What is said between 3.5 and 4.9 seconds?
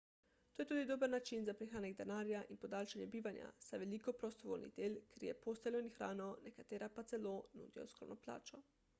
saj veliko prostovoljnih